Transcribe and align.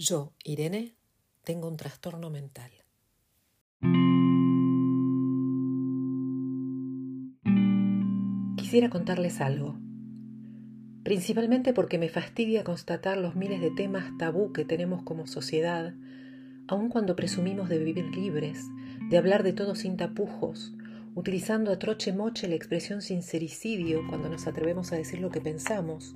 Yo, 0.00 0.32
Irene, 0.44 0.94
tengo 1.42 1.66
un 1.66 1.76
trastorno 1.76 2.30
mental. 2.30 2.70
Quisiera 8.56 8.90
contarles 8.90 9.40
algo, 9.40 9.76
principalmente 11.02 11.72
porque 11.72 11.98
me 11.98 12.08
fastidia 12.08 12.62
constatar 12.62 13.16
los 13.16 13.34
miles 13.34 13.60
de 13.60 13.72
temas 13.72 14.16
tabú 14.18 14.52
que 14.52 14.64
tenemos 14.64 15.02
como 15.02 15.26
sociedad, 15.26 15.96
aun 16.68 16.90
cuando 16.90 17.16
presumimos 17.16 17.68
de 17.68 17.78
vivir 17.80 18.04
libres, 18.14 18.66
de 19.10 19.18
hablar 19.18 19.42
de 19.42 19.52
todo 19.52 19.74
sin 19.74 19.96
tapujos, 19.96 20.74
utilizando 21.16 21.72
a 21.72 21.78
troche 21.80 22.12
moche 22.12 22.46
la 22.46 22.54
expresión 22.54 23.02
sincericidio 23.02 24.06
cuando 24.08 24.28
nos 24.28 24.46
atrevemos 24.46 24.92
a 24.92 24.96
decir 24.96 25.18
lo 25.18 25.32
que 25.32 25.40
pensamos, 25.40 26.14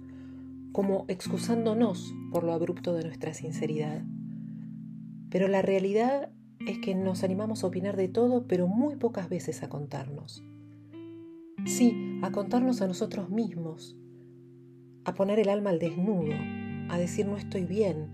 como 0.73 1.05
excusándonos 1.09 2.15
por 2.31 2.45
lo 2.45 2.53
abrupto 2.53 2.95
de 2.95 3.05
nuestra 3.05 3.35
sinceridad. 3.35 4.03
Pero 5.31 5.49
la 5.49 5.63
realidad 5.63 6.31
es 6.67 6.79
que 6.79 6.95
nos 6.95 7.25
animamos 7.25 7.63
a 7.63 7.67
opinar 7.67 7.97
de 7.97 8.09
todo, 8.09 8.47
pero 8.47 8.67
muy 8.67 8.97
pocas 8.97 9.29
veces 9.29 9.63
a 9.63 9.69
contarnos. 9.69 10.45
Sí, 11.65 12.19
a 12.23 12.33
contarnos 12.33 12.83
a 12.83 12.89
nosotros 12.89 13.31
mismos, 13.31 13.97
a 15.05 15.15
poner 15.15 15.39
el 15.39 15.49
alma 15.49 15.71
al 15.71 15.79
desnudo, 15.79 16.33
a 16.89 16.99
decir 16.99 17.27
no 17.27 17.37
estoy 17.37 17.65
bien, 17.65 18.09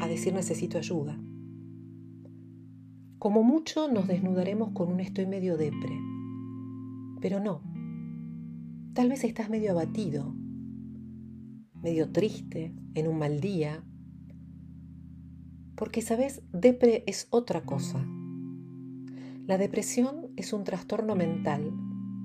a 0.00 0.08
decir 0.08 0.34
necesito 0.34 0.78
ayuda. 0.78 1.18
Como 3.18 3.42
mucho 3.42 3.88
nos 3.90 4.06
desnudaremos 4.06 4.70
con 4.72 4.92
un 4.92 5.00
estoy 5.00 5.26
medio 5.26 5.56
depre, 5.56 5.98
pero 7.20 7.40
no. 7.40 7.62
Tal 8.92 9.08
vez 9.08 9.24
estás 9.24 9.50
medio 9.50 9.72
abatido, 9.72 10.35
medio 11.86 12.10
triste, 12.10 12.74
en 12.94 13.06
un 13.06 13.16
mal 13.16 13.38
día. 13.38 13.84
Porque, 15.76 16.02
¿sabes? 16.02 16.42
Depre 16.52 17.04
es 17.06 17.28
otra 17.30 17.62
cosa. 17.62 18.04
La 19.46 19.56
depresión 19.56 20.32
es 20.34 20.52
un 20.52 20.64
trastorno 20.64 21.14
mental, 21.14 21.72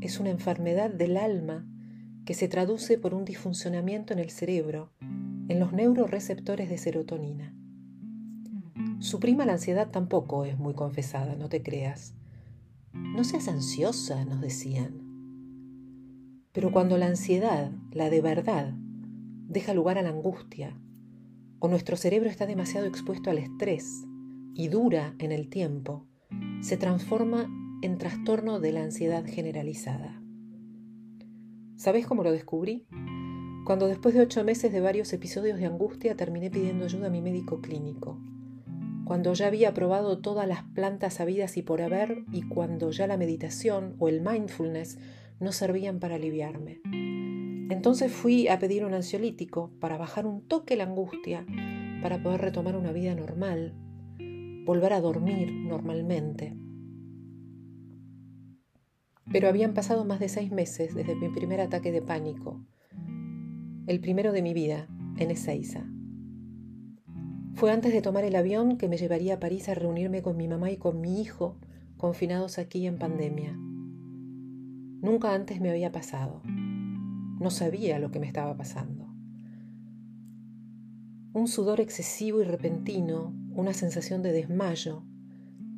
es 0.01 0.19
una 0.19 0.31
enfermedad 0.31 0.89
del 0.89 1.15
alma 1.15 1.67
que 2.25 2.33
se 2.33 2.47
traduce 2.47 2.97
por 2.97 3.13
un 3.13 3.23
disfuncionamiento 3.23 4.13
en 4.13 4.19
el 4.19 4.31
cerebro, 4.31 4.93
en 5.47 5.59
los 5.59 5.73
neuroreceptores 5.73 6.67
de 6.67 6.79
serotonina. 6.79 7.53
Su 8.97 9.19
prima 9.19 9.45
la 9.45 9.53
ansiedad 9.53 9.91
tampoco 9.91 10.43
es 10.43 10.57
muy 10.57 10.73
confesada, 10.73 11.35
no 11.35 11.49
te 11.49 11.61
creas. 11.61 12.15
No 12.93 13.23
seas 13.23 13.47
ansiosa, 13.47 14.25
nos 14.25 14.41
decían. 14.41 15.03
Pero 16.51 16.71
cuando 16.71 16.97
la 16.97 17.05
ansiedad, 17.05 17.69
la 17.91 18.09
de 18.09 18.21
verdad, 18.21 18.73
deja 19.51 19.73
lugar 19.73 19.97
a 19.97 20.01
la 20.01 20.09
angustia, 20.09 20.79
o 21.59 21.67
nuestro 21.67 21.97
cerebro 21.97 22.29
está 22.29 22.45
demasiado 22.45 22.87
expuesto 22.87 23.29
al 23.29 23.37
estrés 23.37 24.05
y 24.53 24.69
dura 24.69 25.13
en 25.19 25.33
el 25.33 25.49
tiempo, 25.49 26.07
se 26.61 26.77
transforma 26.77 27.49
en 27.81 27.97
trastorno 27.97 28.61
de 28.61 28.71
la 28.71 28.83
ansiedad 28.83 29.25
generalizada. 29.25 30.21
¿Sabes 31.75 32.07
cómo 32.07 32.23
lo 32.23 32.31
descubrí? 32.31 32.87
Cuando 33.65 33.87
después 33.87 34.15
de 34.15 34.21
ocho 34.21 34.41
meses 34.45 34.71
de 34.71 34.79
varios 34.79 35.11
episodios 35.11 35.59
de 35.59 35.65
angustia 35.65 36.15
terminé 36.15 36.49
pidiendo 36.49 36.85
ayuda 36.85 37.07
a 37.07 37.11
mi 37.11 37.21
médico 37.21 37.59
clínico. 37.59 38.21
Cuando 39.03 39.33
ya 39.33 39.47
había 39.47 39.73
probado 39.73 40.19
todas 40.21 40.47
las 40.47 40.63
plantas 40.63 41.19
habidas 41.19 41.57
y 41.57 41.61
por 41.61 41.81
haber 41.81 42.23
y 42.31 42.43
cuando 42.43 42.91
ya 42.91 43.05
la 43.05 43.17
meditación 43.17 43.95
o 43.99 44.07
el 44.07 44.21
mindfulness 44.21 44.97
no 45.41 45.51
servían 45.51 45.99
para 45.99 46.15
aliviarme. 46.15 46.81
Entonces 47.71 48.11
fui 48.11 48.49
a 48.49 48.59
pedir 48.59 48.83
un 48.83 48.93
ansiolítico 48.93 49.71
para 49.79 49.97
bajar 49.97 50.27
un 50.27 50.41
toque 50.41 50.75
la 50.75 50.83
angustia, 50.83 51.45
para 52.01 52.21
poder 52.21 52.41
retomar 52.41 52.75
una 52.75 52.91
vida 52.91 53.15
normal, 53.15 53.73
volver 54.65 54.91
a 54.91 54.99
dormir 54.99 55.53
normalmente. 55.53 56.53
Pero 59.31 59.47
habían 59.47 59.73
pasado 59.73 60.03
más 60.03 60.19
de 60.19 60.27
seis 60.27 60.51
meses 60.51 60.93
desde 60.93 61.15
mi 61.15 61.29
primer 61.29 61.61
ataque 61.61 61.93
de 61.93 62.01
pánico, 62.01 62.61
el 63.87 64.01
primero 64.01 64.33
de 64.33 64.41
mi 64.41 64.53
vida, 64.53 64.89
en 65.15 65.31
Ezeiza. 65.31 65.85
Fue 67.53 67.71
antes 67.71 67.93
de 67.93 68.01
tomar 68.01 68.25
el 68.25 68.35
avión 68.35 68.77
que 68.77 68.89
me 68.89 68.97
llevaría 68.97 69.35
a 69.35 69.39
París 69.39 69.69
a 69.69 69.75
reunirme 69.75 70.21
con 70.21 70.35
mi 70.35 70.49
mamá 70.49 70.71
y 70.71 70.75
con 70.75 70.99
mi 70.99 71.21
hijo, 71.21 71.55
confinados 71.95 72.57
aquí 72.57 72.85
en 72.85 72.97
pandemia. 72.97 73.53
Nunca 75.01 75.33
antes 75.33 75.61
me 75.61 75.69
había 75.69 75.93
pasado. 75.93 76.41
No 77.41 77.49
sabía 77.49 77.97
lo 77.97 78.11
que 78.11 78.19
me 78.19 78.27
estaba 78.27 78.55
pasando. 78.55 79.07
Un 81.33 81.47
sudor 81.47 81.81
excesivo 81.81 82.39
y 82.39 82.43
repentino, 82.43 83.33
una 83.55 83.73
sensación 83.73 84.21
de 84.21 84.31
desmayo, 84.31 85.01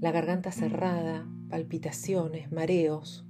la 0.01 0.11
garganta 0.11 0.51
cerrada, 0.51 1.25
palpitaciones, 1.49 2.51
mareos. 2.51 3.25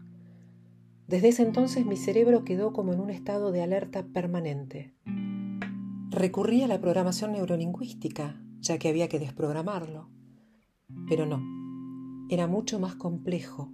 Desde 1.05 1.27
ese 1.27 1.43
entonces 1.43 1.85
mi 1.85 1.95
cerebro 1.95 2.43
quedó 2.43 2.73
como 2.73 2.91
en 2.91 3.01
un 3.01 3.11
estado 3.11 3.51
de 3.51 3.61
alerta 3.61 4.07
permanente. 4.07 4.95
Recurrí 6.09 6.63
a 6.63 6.67
la 6.67 6.81
programación 6.81 7.33
neurolingüística, 7.33 8.41
ya 8.61 8.79
que 8.79 8.89
había 8.89 9.09
que 9.09 9.19
desprogramarlo. 9.19 10.09
Pero 11.07 11.27
no, 11.27 11.39
era 12.31 12.47
mucho 12.47 12.79
más 12.79 12.95
complejo 12.95 13.71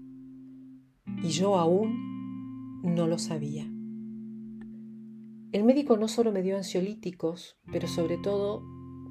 y 1.23 1.29
yo 1.29 1.57
aún 1.57 2.83
no 2.83 3.07
lo 3.07 3.17
sabía. 3.19 3.71
El 5.51 5.63
médico 5.63 5.97
no 5.97 6.07
solo 6.07 6.31
me 6.31 6.43
dio 6.43 6.57
ansiolíticos, 6.57 7.57
pero 7.71 7.87
sobre 7.87 8.17
todo 8.17 8.61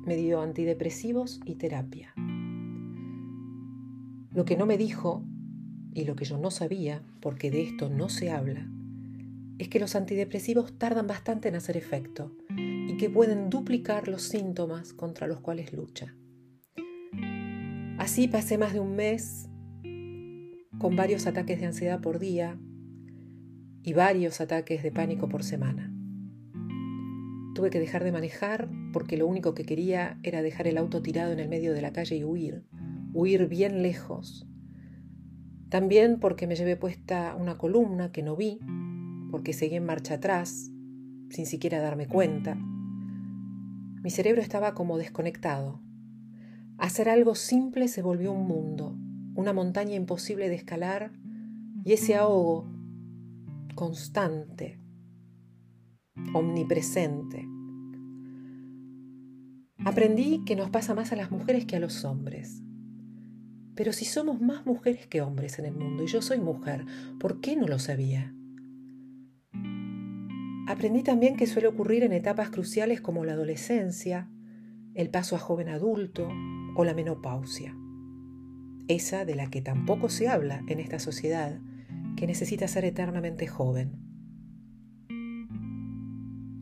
me 0.07 0.15
dio 0.15 0.41
antidepresivos 0.41 1.41
y 1.45 1.57
terapia. 1.57 2.15
Lo 4.31 4.45
que 4.45 4.57
no 4.57 4.65
me 4.65 4.79
dijo, 4.79 5.25
y 5.93 6.05
lo 6.05 6.15
que 6.15 6.25
yo 6.25 6.39
no 6.39 6.53
sabía, 6.53 7.03
porque 7.21 7.51
de 7.51 7.63
esto 7.63 7.91
no 7.91 8.09
se 8.09 8.31
habla, 8.31 8.71
es 9.59 9.69
que 9.69 9.81
los 9.81 9.97
antidepresivos 9.97 10.79
tardan 10.79 11.09
bastante 11.09 11.49
en 11.49 11.57
hacer 11.57 11.77
efecto 11.77 12.37
y 12.57 12.97
que 12.99 13.11
pueden 13.11 13.51
duplicar 13.51 14.07
los 14.07 14.23
síntomas 14.23 14.93
contra 14.93 15.27
los 15.27 15.41
cuales 15.41 15.73
lucha. 15.73 16.15
Así 17.99 18.29
pasé 18.29 18.59
más 18.59 18.73
de 18.75 18.79
un 18.79 18.95
mes 18.95 19.51
con 20.79 20.95
varios 20.95 21.27
ataques 21.27 21.59
de 21.59 21.67
ansiedad 21.67 22.01
por 22.01 22.21
día 22.21 22.57
y 23.83 23.93
varios 23.93 24.41
ataques 24.41 24.85
de 24.85 24.93
pánico 24.93 25.29
por 25.29 25.43
semana. 25.43 25.88
Tuve 27.59 27.71
que 27.71 27.81
dejar 27.81 28.05
de 28.05 28.13
manejar 28.13 28.69
porque 28.93 29.17
lo 29.17 29.27
único 29.27 29.53
que 29.53 29.65
quería 29.65 30.21
era 30.23 30.43
dejar 30.43 30.69
el 30.69 30.79
auto 30.79 31.03
tirado 31.03 31.33
en 31.33 31.41
el 31.41 31.49
medio 31.49 31.75
de 31.75 31.83
la 31.83 31.93
calle 31.93 32.15
y 32.15 32.23
huir, 32.23 32.65
huir 33.13 33.49
bien 33.49 33.83
lejos. 33.83 34.47
También 35.69 36.21
porque 36.21 36.47
me 36.47 36.55
llevé 36.55 36.77
puesta 36.77 37.35
una 37.35 37.59
columna 37.59 38.13
que 38.13 38.23
no 38.23 38.37
vi, 38.37 38.61
porque 39.33 39.53
seguí 39.53 39.75
en 39.75 39.87
marcha 39.87 40.15
atrás, 40.15 40.71
sin 41.31 41.47
siquiera 41.47 41.81
darme 41.81 42.07
cuenta. 42.07 42.55
Mi 42.55 44.11
cerebro 44.11 44.41
estaba 44.41 44.75
como 44.75 44.97
desconectado. 44.97 45.81
Hacer 46.77 47.09
algo 47.09 47.35
simple 47.35 47.89
se 47.89 48.03
volvió 48.03 48.31
un 48.31 48.47
mundo, 48.47 48.97
una 49.35 49.53
montaña 49.53 49.97
imposible 49.97 50.49
de 50.49 50.55
escalar 50.55 51.11
y 51.85 51.95
ese 51.95 52.15
ahogo 52.15 52.71
constante 53.75 54.79
omnipresente. 56.33 57.47
Aprendí 59.85 60.45
que 60.45 60.57
nos 60.57 60.71
pasa 60.71 60.95
más 60.95 61.13
a 61.13 61.17
las 61.17 61.31
mujeres 61.31 61.65
que 61.65 61.77
a 61.77 61.81
los 61.81 62.05
hombres. 62.05 62.63
Pero 63.75 63.93
si 63.93 64.05
somos 64.05 64.41
más 64.41 64.67
mujeres 64.67 65.07
que 65.07 65.23
hombres 65.23 65.59
en 65.59 65.67
el 65.67 65.75
mundo, 65.75 66.03
y 66.03 66.09
yo 66.09 66.21
soy 66.21 66.41
mujer, 66.41 66.85
¿por 67.21 67.41
qué 67.41 67.55
no 67.55 67.69
lo 67.69 67.79
sabía? 67.79 68.35
Aprendí 70.67 71.03
también 71.03 71.37
que 71.37 71.47
suele 71.47 71.69
ocurrir 71.69 72.03
en 72.03 72.13
etapas 72.13 72.51
cruciales 72.51 73.01
como 73.01 73.25
la 73.25 73.33
adolescencia, 73.33 74.29
el 74.95 75.11
paso 75.11 75.37
a 75.37 75.39
joven 75.39 75.69
adulto 75.69 76.29
o 76.75 76.85
la 76.85 76.93
menopausia. 76.93 77.75
Esa 78.89 79.25
de 79.25 79.37
la 79.37 79.49
que 79.49 79.63
tampoco 79.63 80.09
se 80.09 80.29
habla 80.29 80.65
en 80.67 80.81
esta 80.81 80.99
sociedad, 80.99 81.61
que 82.17 82.27
necesita 82.27 82.67
ser 82.69 82.85
eternamente 82.85 83.47
joven. 83.47 84.08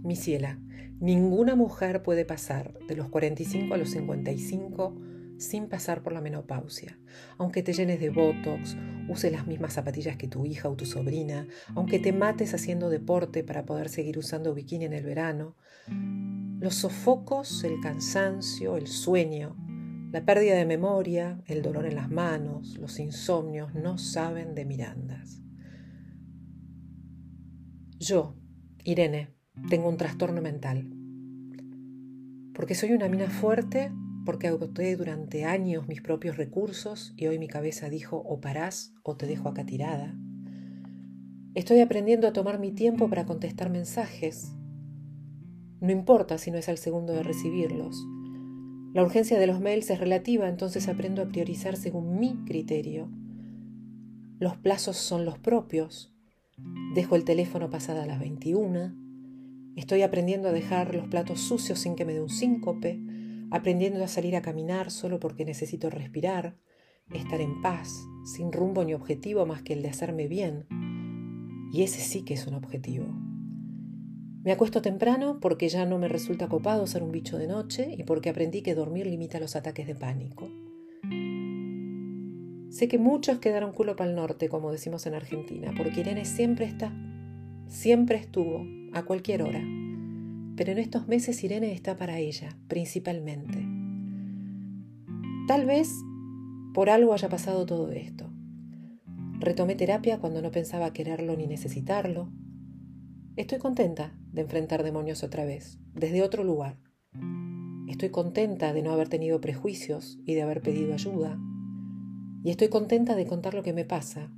Mi 0.07 0.15
ciela, 0.15 0.61
ninguna 1.01 1.57
mujer 1.57 2.05
puede 2.05 2.25
pasar 2.25 2.79
de 2.87 2.95
los 2.95 3.09
45 3.09 3.75
a 3.75 3.77
los 3.77 3.91
55 3.91 4.95
sin 5.37 5.69
pasar 5.69 6.05
por 6.05 6.13
la 6.13 6.21
menopausia. 6.21 6.97
Aunque 7.39 7.65
te 7.65 7.73
llenes 7.73 7.99
de 7.99 8.11
botox, 8.11 8.77
uses 9.09 9.33
las 9.33 9.49
mismas 9.49 9.73
zapatillas 9.73 10.17
que 10.17 10.29
tu 10.29 10.47
hija 10.47 10.69
o 10.69 10.77
tu 10.77 10.87
sobrina, 10.87 11.49
aunque 11.75 11.99
te 11.99 12.13
mates 12.13 12.55
haciendo 12.55 12.89
deporte 12.89 13.43
para 13.43 13.67
poder 13.67 13.89
seguir 13.89 14.17
usando 14.17 14.55
bikini 14.55 14.85
en 14.85 14.93
el 14.93 15.03
verano, 15.03 15.57
los 16.61 16.77
sofocos, 16.77 17.65
el 17.65 17.81
cansancio, 17.81 18.77
el 18.77 18.87
sueño, 18.87 19.57
la 20.13 20.25
pérdida 20.25 20.55
de 20.55 20.67
memoria, 20.67 21.43
el 21.47 21.63
dolor 21.63 21.85
en 21.85 21.97
las 21.97 22.11
manos, 22.11 22.79
los 22.79 23.01
insomnios 23.01 23.75
no 23.75 23.99
saben 23.99 24.55
de 24.55 24.65
Mirandas. 24.65 25.43
Yo, 27.99 28.37
Irene, 28.85 29.36
tengo 29.69 29.89
un 29.89 29.97
trastorno 29.97 30.41
mental. 30.41 30.89
Porque 32.55 32.75
soy 32.75 32.93
una 32.93 33.09
mina 33.09 33.29
fuerte, 33.29 33.93
porque 34.25 34.49
agoté 34.49 34.97
durante 34.97 35.45
años 35.45 35.89
mis 35.89 36.03
propios 36.03 36.37
recursos 36.37 37.15
y 37.17 37.27
hoy 37.27 37.39
mi 37.39 37.49
cabeza 37.49 37.89
dijo 37.89 38.17
o 38.17 38.41
parás 38.41 38.95
o 39.03 39.17
te 39.17 39.27
dejo 39.27 39.49
acá 39.49 39.65
tirada. 39.65 40.15
Estoy 41.55 41.81
aprendiendo 41.81 42.29
a 42.29 42.33
tomar 42.33 42.59
mi 42.59 42.73
tiempo 42.73 43.09
para 43.09 43.25
contestar 43.25 43.71
mensajes. 43.71 44.53
No 45.81 45.91
importa 45.91 46.39
si 46.39 46.51
no 46.51 46.59
es 46.59 46.69
al 46.69 46.79
segundo 46.79 47.13
de 47.13 47.23
recibirlos. 47.23 47.97
La 48.93 49.03
urgencia 49.03 49.39
de 49.39 49.47
los 49.47 49.61
mails 49.61 49.91
es 49.91 50.01
relativa, 50.01 50.49
entonces 50.49 50.89
aprendo 50.89 51.23
a 51.23 51.29
priorizar 51.29 51.77
según 51.77 52.19
mi 52.19 52.45
criterio. 52.45 53.11
Los 54.39 54.57
plazos 54.57 54.97
son 54.97 55.25
los 55.25 55.39
propios. 55.39 56.15
Dejo 56.95 57.17
el 57.17 57.25
teléfono 57.25 57.71
pasada 57.71 58.07
las 58.07 58.21
21. 58.21 59.06
Estoy 59.77 60.03
aprendiendo 60.03 60.49
a 60.49 60.53
dejar 60.53 60.95
los 60.95 61.07
platos 61.09 61.41
sucios 61.41 61.79
sin 61.79 61.95
que 61.95 62.05
me 62.05 62.15
dé 62.15 62.23
un 62.23 62.31
síncope, 62.31 62.99
aprendiendo 63.51 64.03
a 64.03 64.09
salir 64.09 64.35
a 64.35 64.43
caminar 64.43 64.91
solo 64.91 65.21
porque 65.21 65.45
necesito 65.45 65.91
respirar, 65.91 66.57
estar 67.13 67.41
en 67.41 67.61
paz, 67.61 68.09
sin 68.25 68.53
rumbo 68.53 68.85
ni 68.85 68.95
objetivo 68.95 69.47
más 69.47 69.63
que 69.63 69.75
el 69.75 69.83
de 69.83 69.91
hacerme 69.91 70.27
bien 70.29 70.67
y 71.73 71.83
ese 71.83 72.01
sí 72.01 72.25
que 72.25 72.35
es 72.35 72.47
un 72.47 72.55
objetivo. 72.55 73.07
Me 74.43 74.53
acuesto 74.53 74.81
temprano 74.81 75.41
porque 75.41 75.69
ya 75.69 75.85
no 75.85 75.99
me 75.99 76.09
resulta 76.09 76.49
copado 76.49 76.87
ser 76.87 77.03
un 77.03 77.13
bicho 77.13 77.37
de 77.37 77.49
noche 77.49 77.95
y 77.97 78.05
porque 78.05 78.31
aprendí 78.31 78.63
que 78.63 78.75
dormir 78.75 79.07
limita 79.07 79.41
los 79.41 79.57
ataques 79.57 79.87
de 79.87 79.95
pánico. 79.95 80.49
Sé 82.71 82.89
que 82.89 82.99
muchos 82.99 83.41
quedaron 83.41 83.73
culo 83.73 83.95
para 83.97 84.09
el 84.09 84.17
norte, 84.17 84.49
como 84.49 84.73
decimos 84.73 85.07
en 85.07 85.15
Argentina, 85.15 85.73
porque 85.77 86.01
Irene 86.01 86.25
siempre 86.25 86.65
está, 86.65 86.95
siempre 87.67 88.19
estuvo, 88.19 88.65
a 88.97 89.05
cualquier 89.05 89.43
hora. 89.43 89.63
Pero 90.57 90.73
en 90.73 90.79
estos 90.79 91.07
meses 91.07 91.45
Irene 91.45 91.73
está 91.73 91.99
para 91.99 92.19
ella, 92.19 92.57
principalmente. 92.67 93.59
Tal 95.47 95.67
vez 95.67 95.93
por 96.73 96.89
algo 96.89 97.13
haya 97.13 97.29
pasado 97.29 97.67
todo 97.67 97.91
esto. 97.93 98.33
Retomé 99.39 99.75
terapia 99.75 100.19
cuando 100.19 100.41
no 100.41 100.51
pensaba 100.51 100.95
quererlo 100.95 101.37
ni 101.37 101.47
necesitarlo. 101.47 102.33
Estoy 103.37 103.59
contenta 103.59 104.19
de 104.33 104.41
enfrentar 104.41 104.83
demonios 104.83 105.23
otra 105.23 105.45
vez, 105.45 105.79
desde 105.93 106.23
otro 106.23 106.43
lugar. 106.43 106.79
Estoy 107.89 108.09
contenta 108.09 108.73
de 108.73 108.83
no 108.83 108.93
haber 108.93 109.11
tenido 109.11 109.43
prejuicios 109.43 110.19
y 110.25 110.35
de 110.35 110.43
haber 110.43 110.63
pedido 110.63 110.95
ayuda. 110.95 111.39
Y 112.43 112.51
estoy 112.51 112.69
contenta 112.69 113.15
de 113.15 113.27
contar 113.27 113.53
lo 113.53 113.63
que 113.63 113.75
me 113.75 113.85
pasa, 113.85 114.33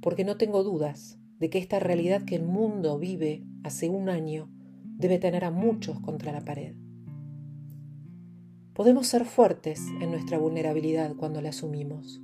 porque 0.00 0.24
no 0.24 0.36
tengo 0.36 0.64
dudas 0.64 1.21
de 1.42 1.50
que 1.50 1.58
esta 1.58 1.80
realidad 1.80 2.22
que 2.22 2.36
el 2.36 2.44
mundo 2.44 3.00
vive 3.00 3.42
hace 3.64 3.88
un 3.88 4.08
año 4.08 4.48
debe 4.96 5.18
tener 5.18 5.44
a 5.44 5.50
muchos 5.50 5.98
contra 5.98 6.30
la 6.30 6.44
pared. 6.44 6.76
Podemos 8.74 9.08
ser 9.08 9.24
fuertes 9.24 9.82
en 10.00 10.12
nuestra 10.12 10.38
vulnerabilidad 10.38 11.16
cuando 11.16 11.40
la 11.42 11.48
asumimos. 11.48 12.22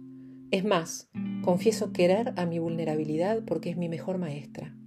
Es 0.53 0.65
más, 0.65 1.11
confieso 1.43 1.93
querer 1.93 2.33
a 2.37 2.47
mi 2.47 2.61
vulnerabilidad 2.61 3.45
porque 3.45 3.71
es 3.71 3.77
mi 3.77 3.89
mejor 3.89 4.19
maestra. 4.19 4.79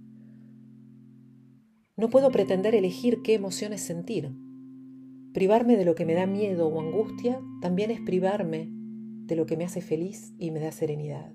No 1.98 2.08
puedo 2.08 2.30
pretender 2.30 2.74
elegir 2.74 3.20
qué 3.22 3.34
emociones 3.34 3.82
sentir. 3.82 4.32
Privarme 5.34 5.76
de 5.76 5.84
lo 5.84 5.94
que 5.94 6.06
me 6.06 6.14
da 6.14 6.24
miedo 6.24 6.68
o 6.68 6.80
angustia 6.80 7.38
también 7.60 7.90
es 7.90 8.00
privarme 8.00 8.70
de 8.70 9.36
lo 9.36 9.44
que 9.44 9.58
me 9.58 9.64
hace 9.66 9.82
feliz 9.82 10.32
y 10.38 10.52
me 10.52 10.60
da 10.60 10.72
serenidad. 10.72 11.34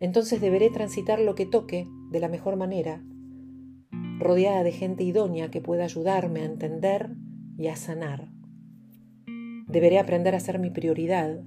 Entonces 0.00 0.40
deberé 0.40 0.70
transitar 0.70 1.20
lo 1.20 1.34
que 1.34 1.46
toque 1.46 1.86
de 2.10 2.20
la 2.20 2.28
mejor 2.28 2.56
manera, 2.56 3.04
rodeada 4.18 4.62
de 4.62 4.72
gente 4.72 5.04
idónea 5.04 5.50
que 5.50 5.60
pueda 5.60 5.84
ayudarme 5.84 6.40
a 6.40 6.46
entender 6.46 7.10
y 7.56 7.68
a 7.68 7.76
sanar. 7.76 8.30
Deberé 9.68 9.98
aprender 9.98 10.34
a 10.34 10.40
ser 10.40 10.58
mi 10.58 10.70
prioridad, 10.70 11.42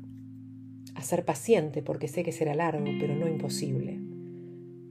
a 0.95 1.01
ser 1.01 1.25
paciente 1.25 1.81
porque 1.81 2.07
sé 2.07 2.23
que 2.23 2.31
será 2.31 2.53
largo, 2.53 2.85
pero 2.99 3.15
no 3.15 3.27
imposible. 3.27 3.99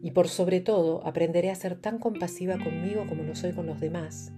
Y 0.02 0.10
por 0.10 0.26
sobre 0.26 0.60
todo 0.60 1.06
aprenderé 1.06 1.50
a 1.50 1.54
ser 1.54 1.76
tan 1.76 1.98
compasiva 1.98 2.58
conmigo 2.58 3.06
como 3.08 3.22
lo 3.22 3.36
soy 3.36 3.52
con 3.52 3.66
los 3.66 3.80
demás, 3.80 4.32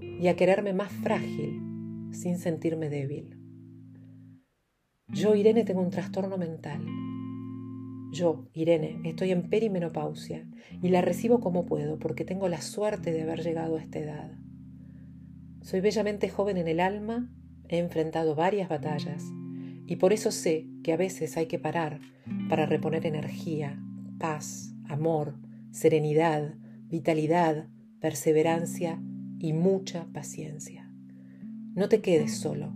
y 0.00 0.26
a 0.26 0.34
quererme 0.34 0.72
más 0.72 0.90
frágil 0.90 1.60
sin 2.12 2.38
sentirme 2.38 2.90
débil. 2.90 3.38
Yo, 5.08 5.34
Irene, 5.34 5.64
tengo 5.64 5.80
un 5.80 5.90
trastorno 5.90 6.38
mental. 6.38 6.84
Yo, 8.12 8.44
Irene, 8.52 9.00
estoy 9.04 9.30
en 9.30 9.48
perimenopausia 9.48 10.46
y 10.82 10.90
la 10.90 11.00
recibo 11.00 11.40
como 11.40 11.64
puedo 11.64 11.98
porque 11.98 12.26
tengo 12.26 12.46
la 12.46 12.60
suerte 12.60 13.10
de 13.10 13.22
haber 13.22 13.42
llegado 13.42 13.76
a 13.76 13.80
esta 13.80 14.00
edad. 14.00 14.32
Soy 15.62 15.80
bellamente 15.80 16.28
joven 16.28 16.58
en 16.58 16.68
el 16.68 16.80
alma, 16.80 17.32
he 17.68 17.78
enfrentado 17.78 18.34
varias 18.34 18.68
batallas 18.68 19.24
y 19.86 19.96
por 19.96 20.12
eso 20.12 20.30
sé 20.30 20.68
que 20.84 20.92
a 20.92 20.98
veces 20.98 21.38
hay 21.38 21.46
que 21.46 21.58
parar 21.58 22.00
para 22.50 22.66
reponer 22.66 23.06
energía, 23.06 23.82
paz, 24.18 24.74
amor, 24.90 25.38
serenidad, 25.70 26.56
vitalidad, 26.88 27.68
perseverancia 27.98 29.02
y 29.38 29.54
mucha 29.54 30.04
paciencia. 30.12 30.92
No 31.74 31.88
te 31.88 32.02
quedes 32.02 32.36
solo. 32.36 32.74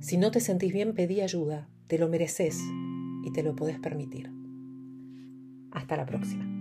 Si 0.00 0.16
no 0.16 0.32
te 0.32 0.40
sentís 0.40 0.72
bien, 0.72 0.94
pedí 0.94 1.20
ayuda, 1.20 1.68
te 1.86 1.96
lo 1.96 2.08
mereces 2.08 2.60
y 3.26 3.32
te 3.32 3.42
lo 3.42 3.56
podés 3.56 3.80
permitir. 3.80 4.30
Hasta 5.72 5.96
la 5.96 6.06
próxima. 6.06 6.55